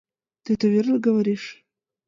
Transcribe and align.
—Ты 0.43 0.55
это 0.55 0.67
верно 0.67 0.97
говоришь? 0.97 1.63